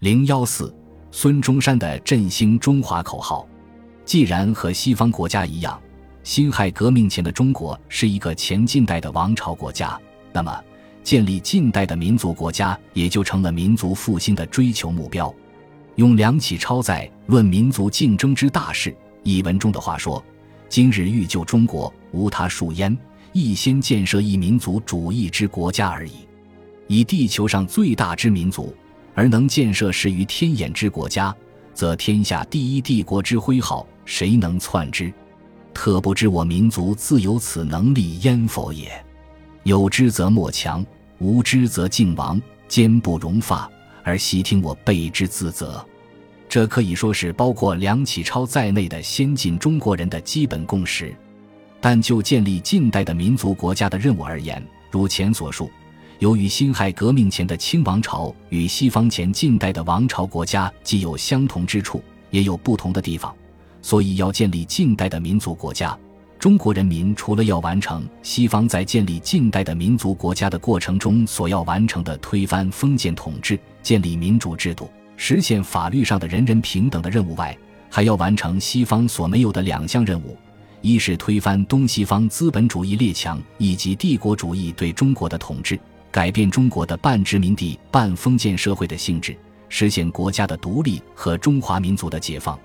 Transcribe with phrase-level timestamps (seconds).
[0.00, 0.72] 零幺四，
[1.10, 3.44] 孙中山的振兴中华口号。
[4.04, 5.76] 既然和西方国家一样，
[6.22, 10.00] 辛亥革命前的中国是一个前近代的王朝国家，
[10.32, 10.56] 那么
[11.02, 15.34] 建立近代的民族国家也就成了民族复兴的追求目标。
[15.96, 18.90] 用梁启超在《论民族竞争之大事》
[19.24, 20.24] 一文中的话说
[20.70, 22.96] ：“今日欲救中国，无他术焉，
[23.32, 26.12] 亦先建设一民族主义之国家而已。
[26.86, 28.72] 以地球上最大之民族，
[29.18, 31.34] 而能建设始于天眼之国家，
[31.74, 35.12] 则天下第一帝国之徽号，谁能篡之？
[35.74, 38.88] 特不知我民族自有此能力焉否也？
[39.64, 40.86] 有之则莫强，
[41.18, 43.68] 无之则敬王，坚不容发。”
[44.04, 45.84] 而悉听我备之自责，
[46.48, 51.12] 这可以说是包括梁启超在内的先进中国人的基本共识。
[51.80, 55.68] 但就建立近代的民族国家的任务而言，如前所述，
[56.18, 63.32] 由于辛亥革命前的清王朝与西方前近代的王朝国家既有相同之处，也有不同的地方，
[63.80, 65.96] 所以要建立近代的民族国家。
[66.36, 77.56] 中国人民除了要完成西方在建立近代的民族国家的过程中所要完成的推翻封建统治、建立民主制度、实现法律上的人人平等的任务外，
[77.88, 80.36] 还要完成西方所没有的两项任务：
[80.80, 85.78] 一是推翻东西方资本主义列强以及帝国主义对中国的统治，
[86.10, 89.36] 改变中国的半殖民地半封建社会的性质，
[89.68, 92.58] 实现国家的独立和中华民族的解放；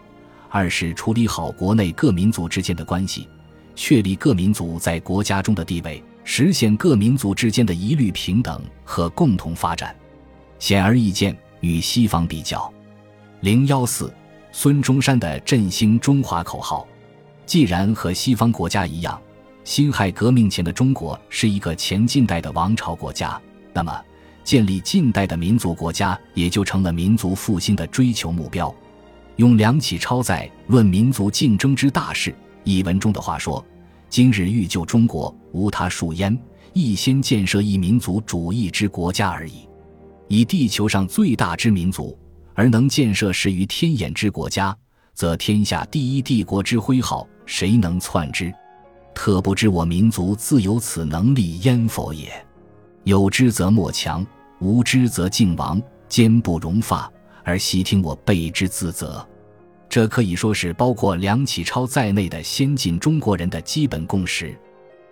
[0.49, 3.27] 二是处理好国内各民族之间的关系。
[3.75, 9.95] 确立各民族在国家中的地位，实现各民族之间的一律平等和共同发展。
[10.59, 12.71] 显而易见，与西方比较，
[13.41, 14.14] 零幺四，
[14.52, 16.88] 孙中山的振兴中华口号，
[17.47, 19.19] 既然和西方国家一样，
[19.64, 23.42] 辛亥革命前的中国是一个前近代的王朝国家，
[23.73, 23.97] 那么
[24.44, 28.73] 建立近代的民族国家也就成了民族复兴的追求目标。
[29.38, 32.30] 用梁启超在《论民族竞争之大事》。
[32.66, 33.66] 一文中的话说
[34.09, 36.38] ：“今日欲救中国，无他术焉，
[36.73, 39.67] 亦先建设一民族主义之国家而已。
[40.27, 42.17] 以地球上最大之民族，
[42.54, 44.76] 而能建设始于天眼之国家，
[45.14, 48.54] 则天下第一帝国之徽号，谁能篡之？
[49.14, 52.32] 特不知我民族自有此能力焉否也？
[53.04, 54.26] 有之则莫强，
[54.60, 57.12] 无之则敬王，坚不容发。
[57.44, 59.26] 而悉听我备之自责。”
[59.90, 64.58] 这可以说是包括梁启超在内的先进中国人的基本共识。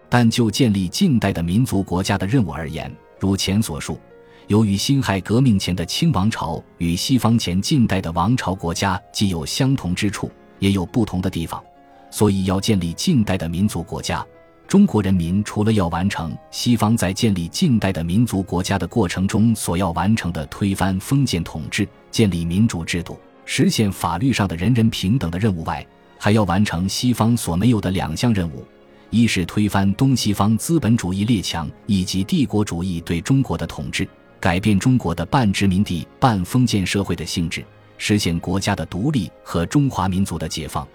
[0.09, 3.99] 但就建立近代的民族国家的任务而言，如前所述，
[4.47, 10.29] 由于辛亥革命前的清王朝与西方前近代的王朝国家既有相同之处，
[10.59, 11.63] 也有不同的地方，
[12.11, 14.23] 所以要建立近代的民族国家。
[14.67, 23.19] 中国人民除了要完成西方在建立近代的民族国家的过程中所要完成的推翻封建统治、建立民主制度。
[23.43, 25.85] 实现法律上的人人平等的任务外，
[26.17, 28.63] 还要完成西方所没有的两项任务：
[29.09, 34.07] 一是推翻东西方资本主义列强以及帝国主义对中国的统治，
[34.39, 37.65] 改变中国的半殖民地半封建社会的性质，
[37.97, 40.85] 实现国家的独立和中华民族的解放；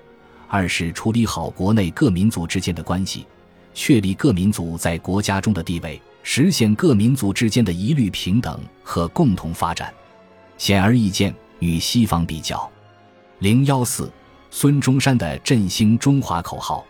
[0.49, 3.27] 二是处理好国内各民族之间的关系，
[3.75, 9.93] 确立各民族在国家中的地位，实现各民族之间的一律平等和共同发展。
[10.59, 11.35] 显而易见。
[11.59, 12.71] 与西方比较，
[13.39, 14.13] 零幺四，
[14.51, 16.85] 孙中山的振兴中华口号，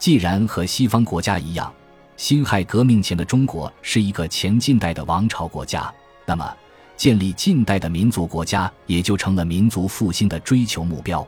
[0.00, 1.72] 既然和西方国家一样，
[2.16, 5.94] 辛亥革命前的中国是一个前近代的王朝国家，
[6.26, 6.52] 那么
[6.96, 11.24] 建立近代的民族国家也就成了民族复兴的追求目标。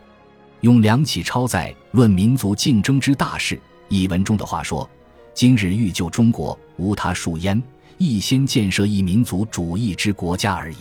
[0.62, 3.56] 用梁启超在《论民族竞争之大事》
[3.88, 4.88] 一文中的话说
[5.34, 7.60] ：“今日欲救中国，无他术焉，
[7.98, 10.76] 亦先建设一民族主义之国家而已。”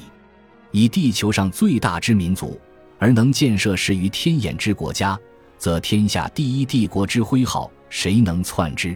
[0.70, 2.60] 以地球上最大之民族，
[3.00, 5.20] 而能建设始于天眼之国家，
[5.58, 8.96] 则天下第一帝国之徽号，谁能篡之？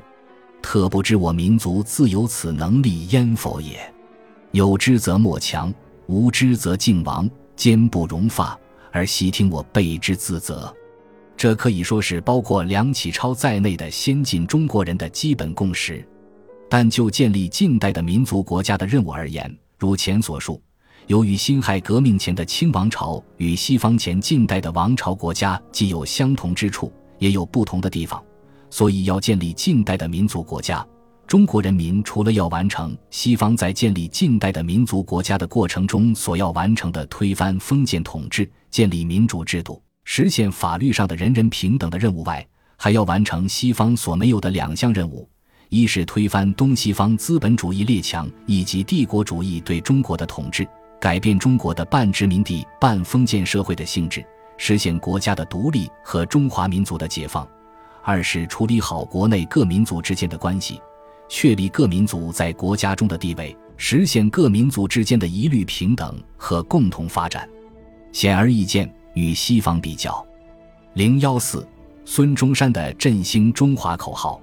[0.61, 3.91] 特不知我民族自有此能力焉否也？
[4.51, 5.73] 有之则莫强，
[6.05, 8.57] 无之则敬王，坚不容发。
[8.95, 10.73] 而悉听我备之自责。
[11.35, 16.07] 这可以说是包括梁启超在内的先进中国人的基本共识。
[16.69, 20.61] 但就建立近代的民族国家的任务而言，如前所述。
[21.07, 28.23] 由于辛亥革命前的清王朝与西方前近代的王朝国家既有相同之处，也有不同的地方，
[28.69, 30.87] 所以要建立近代的民族国家。
[31.27, 45.27] 中国人民除了要完成西方在建立近代的民族国家的过程中所要完成的推翻封建统治、建立民主制度、实现法律上的人人平等的任务外，还要完成西方所没有的两项任务：
[45.69, 50.67] 一是推翻东西方资本主义列强以及帝国主义对中国的统治。
[51.01, 54.23] 改变中国的半殖民地半封建社会的性质，
[54.57, 57.45] 实现国家的独立和中华民族的解放；
[58.03, 60.79] 二是处理好国内各民族之间的关系，
[61.27, 67.49] 确立各民族在国家中的地位，实现各民族之间的一律平等和共同发展。
[68.11, 70.25] 显而易见，与西方比较，
[70.93, 71.67] 零幺四，
[72.05, 74.39] 孙中山的振兴中华口号，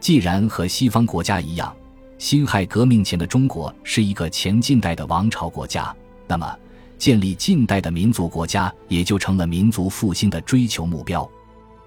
[0.00, 1.74] 既然和西方国家一样。
[2.18, 5.94] 辛亥革命前的中国是一个前近代的王朝国家，
[6.26, 6.58] 那么
[6.96, 11.30] 建立近代的民族国家也就成了民族复兴的追求目标。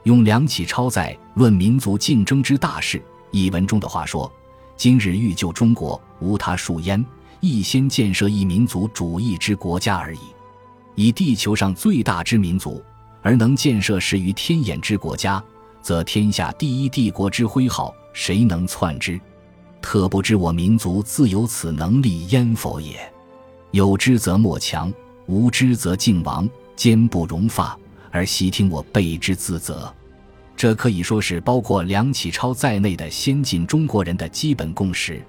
[0.03, 2.99] 用梁启超在《论民族竞争之大事》
[3.31, 4.31] 一文中的话说
[4.75, 7.03] ：“今日欲救中国，无他术焉，
[7.39, 10.19] 亦先建设一民族主义之国家而已。
[10.95, 12.83] 以地球上最大之民族，
[13.21, 15.41] 而能建设始于天眼之国家，
[15.81, 19.19] 则天下第一帝国之徽号，谁能篡之？”
[19.81, 22.99] 特不知我民族自有此能力焉否也？
[23.71, 24.91] 有之则莫强，
[25.25, 27.77] 无之则敬亡，坚不容发，
[28.11, 29.93] 而悉听我备之自责。
[30.59, 35.25] 这可以说是包括梁启超在内的先进中国人的基本共识。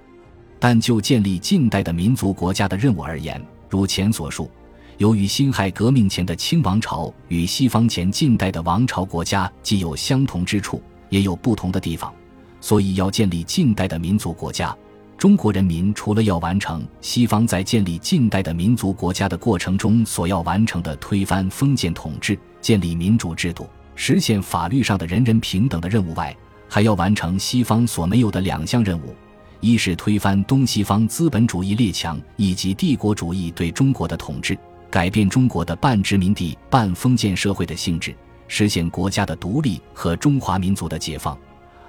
[0.58, 4.50] 但就建立近代的民族国家的任务而言，如前所述，
[4.98, 12.12] 由于辛亥革命前的清王朝与西方前近代的王朝国家既有相同之处，也有不同的地方。
[12.60, 14.76] 所以，要建立近代的民族国家，
[15.16, 26.34] 中国人民除了要完成西方在建立近代的民族国家的过程中所要完成的推翻封建统治、建立民主制度、实现法律上的人人平等的任务外，
[26.68, 29.14] 还要完成西方所没有的两项任务：
[29.60, 34.56] 一是推翻东西方资本主义列强以及帝国主义对中国的统治，
[34.90, 38.14] 改变中国的半殖民地半封建社会的性质，
[38.48, 41.36] 实现国家的独立和中华民族的解放。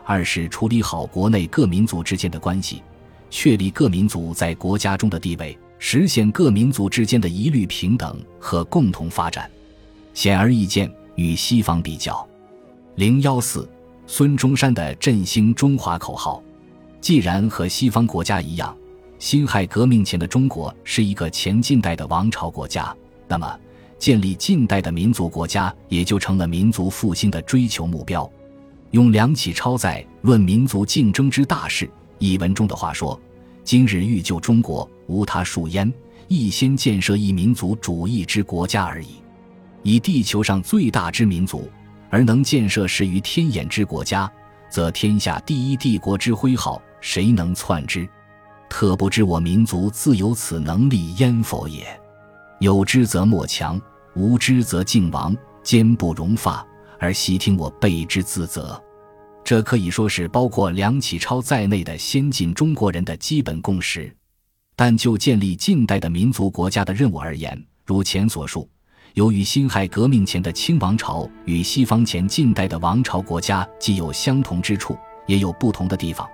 [0.03, 2.81] 二是处理好国内各民族之间的关系，
[3.29, 9.49] 确立各民族在国家中的地位，实现各民族之间的一律平等和共同发展。
[10.13, 12.27] 显而易见，与西方比较，
[12.95, 13.69] 零幺四，
[14.05, 16.41] 孙中山的振兴中华口号，
[16.99, 18.75] 既然和西方国家一样，
[19.19, 22.95] 辛亥革命前的中国是一个前近代的王朝国家，
[23.27, 23.59] 那么
[23.99, 28.29] 建立近代的民族国家也就成了民族复兴的追求目标。
[28.89, 31.85] 用梁启超在《论民族竞争之大事》
[32.19, 33.17] 一文中的话说
[33.63, 35.93] ：“今日欲救中国，无他术焉，
[36.27, 39.20] 亦先建设一民族主义之国家而已。
[39.83, 41.69] 以地球上最大之民族，
[42.09, 44.31] 而能建设始于天眼之国家，
[44.69, 48.07] 则天下第一帝国之徽号，谁能篡之？
[48.69, 51.85] 特不知我民族自有此能力焉否也？
[52.59, 53.81] 有之则莫强，
[54.15, 56.65] 无之则敬亡，坚不容发。”
[57.03, 58.79] 而悉听我备之自责，
[59.43, 64.15] 这可以说是包括梁启超在内的先进中国人的基本共识。
[64.75, 68.69] 但就建立近代的民族国家的任务而言，如前所述，
[69.15, 74.97] 由于辛亥革命前的清王朝与西方前近代的王朝国家既有相同之处，
[75.27, 76.25] 也有不同的地方，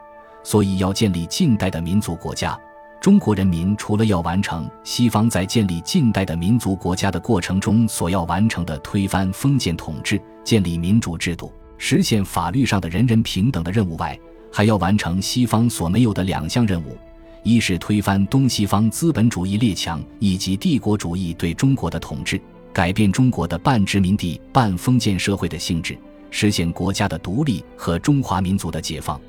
[0.43, 2.55] 所以要建立近代的民族国家。
[3.01, 14.15] 中国人民除了要完成西方在建立近代的民族国家的过程中所要完成的推翻封建统治、建立民主制度、实现法律上的人人平等的任务外，
[14.51, 16.95] 还要完成西方所没有的两项任务：
[17.41, 22.39] 一是推翻东西方资本主义列强以及帝国主义对中国的统治，
[22.77, 25.97] 改变中国的半殖民地半封建社会的性质，
[26.29, 29.19] 实现国家的独立和中华民族的解放；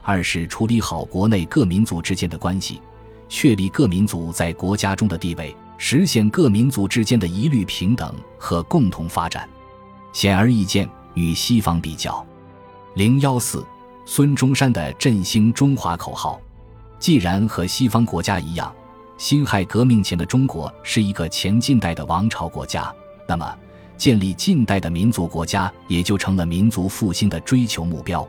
[0.00, 2.80] 二是处理好国内各民族之间的关系。
[3.28, 9.46] 确立各民族在国家中的地位，实现各民族之间的一律平等和共同发展。
[10.14, 12.24] 显而易见，与西方比较，
[12.94, 13.62] 零幺四，
[14.06, 16.40] 孙中山的振兴中华口号，
[16.98, 18.74] 既然和西方国家一样，
[19.16, 22.92] 辛亥革命前的中国是一个前近代的王朝国家，
[23.28, 23.58] 那么
[23.96, 28.26] 建立近代的民族国家也就成了民族复兴的追求目标。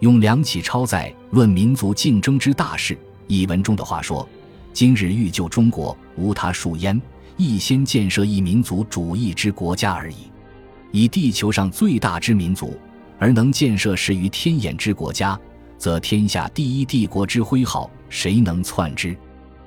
[0.00, 2.94] 用梁启超在《论民族竞争之大事》。
[3.26, 4.26] 一文中的话说
[4.72, 7.00] ：“今日欲救中国，无他术焉，
[7.36, 10.30] 亦先建设一民族主义之国家而已。
[10.90, 12.78] 以地球上最大之民族，
[13.18, 15.38] 而能建设始于天眼之国家，
[15.76, 19.16] 则天下第一帝国之徽号，谁能篡之？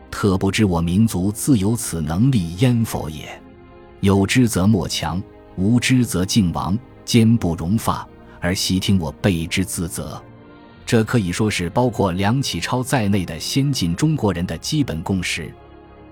[0.09, 3.41] 特不知我民族自有此能力焉否也？
[4.01, 5.21] 有之则莫强，
[5.55, 8.07] 无之则敬王，坚不容发，
[8.39, 10.21] 而悉听我备之自责。”
[10.85, 15.53] 这可以说是包括梁启超在内的先进中国人的基本共识。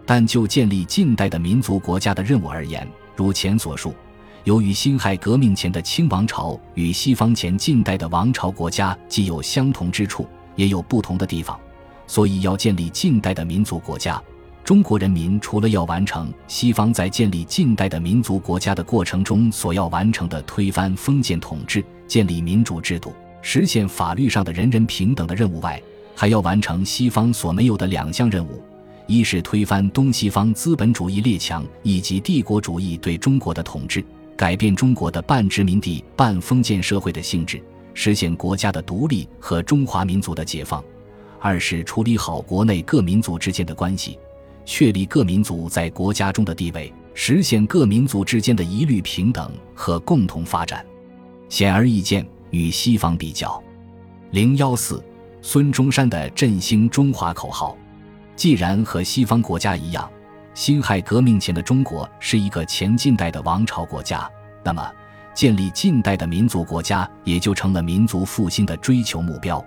[0.05, 3.95] 但就建立近代的民族国家的任务而言，如前所述，
[4.43, 11.59] 由于辛亥革命前的清王朝与西方前近代的王朝国家既有相同之处，也有不同的地方，
[12.07, 14.21] 所以要建立近代的民族国家。
[14.63, 25.79] 中国人民除了要完成西方在建立近代的民族国家的过程中所要完成的推翻封建统治、建立民主制度、实现法律上的人人平等的任务外，
[26.15, 28.59] 还要完成西方所没有的两项任务：
[29.05, 34.03] 一是推翻东西方资本主义列强以及帝国主义对中国的统治，
[34.35, 37.61] 改变中国的半殖民地半封建社会的性质，
[37.93, 40.81] 实现国家的独立和中华民族的解放；
[41.45, 44.17] 二是处理好国内各民族之间的关系。
[44.65, 50.83] 确立各民族在国家中的地位，实现各民族之间的一律平等和共同发展。
[51.47, 53.63] 显而易见，与西方比较，
[54.31, 55.03] 零幺四，
[55.43, 57.77] 孙中山的振兴中华口号，
[58.35, 60.09] 既然和西方国家一样，
[60.55, 64.27] 辛亥革命前的中国是一个前近代的王朝国家，
[64.63, 64.91] 那么
[65.35, 69.63] 建立近代的民族国家也就成了民族复兴的追求目标。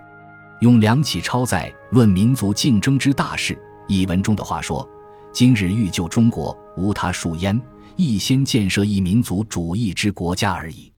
[0.60, 3.54] 用梁启超在《论民族竞争之大事》。
[3.86, 4.86] 一文中的话说
[5.32, 7.60] ：“今日欲救中国，无他术焉，
[7.94, 10.92] 亦先建设一民族主义之国家而已。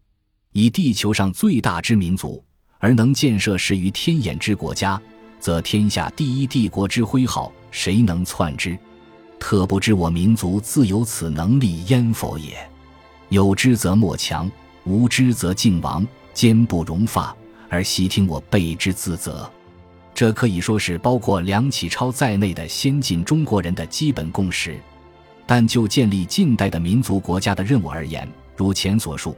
[0.53, 2.43] 以地球上最大之民族，
[2.79, 5.01] 而能建设始于天眼之国家，
[5.39, 8.79] 则天下第一帝国之徽号，谁能篡之？
[9.39, 12.57] 特不知我民族自有此能力焉否也？
[13.29, 14.51] 有之则莫强，
[14.85, 17.37] 无之则敬王，坚不容发，
[17.71, 19.51] 而悉听我备之自责。”
[20.13, 24.79] 这可以说是包括梁启超在内的先进中国人的基本共识，
[25.47, 29.35] 但就建立近代的民族国家的任务而言，如前所述，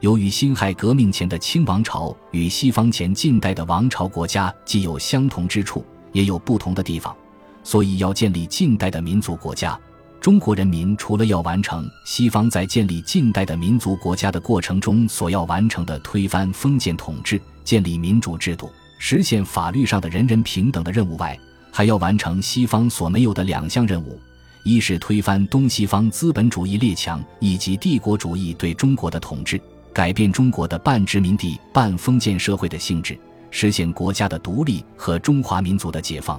[0.00, 7.16] 由于辛亥革命前的清王朝与西方前近代的王朝国家既有相同之处，也有不同的地方，
[7.62, 9.78] 所以要建立近代的民族国家，
[10.26, 18.68] 中国人民除了要完成西方在建立近代的民族国家的过程中所要完成的推翻封建统治、建立民主制度。
[18.98, 21.38] 实现法律上的人人平等的任务外，
[21.70, 24.18] 还要完成西方所没有的两项任务：
[24.64, 29.60] 一是推翻东西方资本主义列强以及帝国主义对中国的统治，
[29.92, 33.16] 改变中国的半殖民地半封建社会的性质，
[33.52, 36.36] 实现国家的独立和中华民族的解放；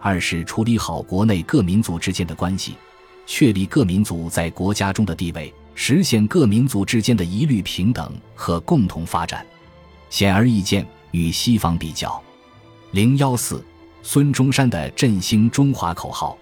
[0.00, 2.74] 二是处理好国内各民族之间的关系，
[3.32, 9.46] 确立各民族在国家中的地位，实现各民族之间的一律平等和共同发展。
[10.10, 10.84] 显而易见。
[11.12, 12.20] 与西方比较，
[12.92, 13.64] 零幺四，
[14.02, 16.38] 孙中山的振兴中华口号，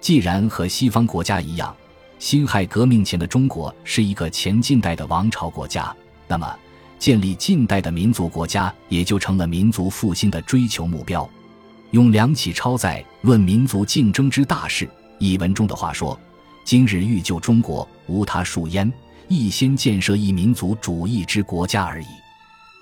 [0.00, 1.74] 既然和西方国家一样，
[2.18, 5.94] 辛亥革命前的中国是一个前近代的王朝国家，
[6.28, 6.52] 那么
[6.98, 11.28] 建立近代的民族国家也就成了民族复兴的追求目标。
[11.90, 14.84] 用梁启超在《论民族竞争之大事》
[15.18, 16.18] 一文中的话说
[16.64, 18.92] ：“今日欲救中国，无他术焉，
[19.28, 22.06] 一先建设一民族主义之国家而已。”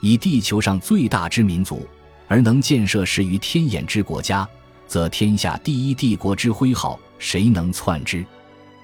[0.02, 1.86] 以地球上最大之民族，
[2.26, 4.48] 而能建设始于天眼之国家，
[4.88, 8.26] 则天下第一帝国之徽号，谁能篡之？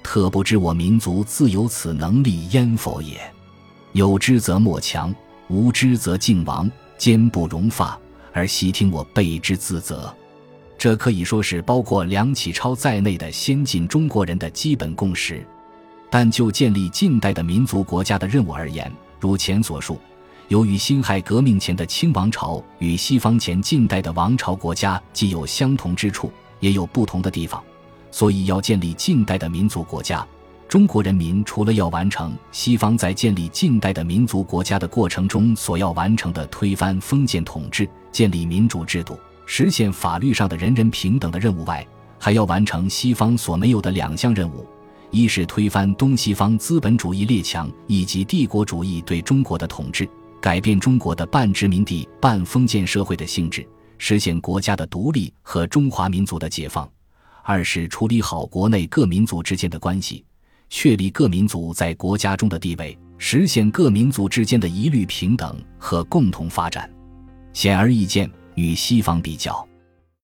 [0.04, 3.20] 特不知我民族自有此能力焉否也？
[3.94, 5.12] 有之则莫强，
[5.48, 7.98] 无之则敬亡，坚不容发，
[8.32, 10.14] 而悉听我备之自责。
[10.78, 15.44] 这可以说是包括梁启超在内的先进中国人的基本共识。
[16.08, 19.98] 但就建立近代的民族国家的任务而言，如前所述。
[20.46, 27.62] 由于辛亥革命前的清王朝与西方前近代的王朝国家既有相同之处，也有不同的地方，
[28.10, 30.26] 所以要建立近代的民族国家，
[30.66, 39.20] 中国人民除了要完成西方在建立近代的民族国家的过程中所要完成的推翻封建统治、建立民主制度、
[39.50, 41.84] 实现法律上的人人平等的任务外，
[42.18, 44.66] 还要完成西方所没有的两项任务：
[45.10, 50.06] 一是推翻东西方资本主义列强以及帝国主义对中国的统治。
[50.38, 56.86] 改变中国的半殖民地半封建社会的性质，实现国家的独立和中华民族的解放；
[57.42, 60.22] 二是处理好国内各民族之间的关系，
[60.68, 66.88] 确立各民族在国家中的地位，实现各民族之间的一律平等和共同发展。
[67.54, 69.67] 显而易见，与西方比较，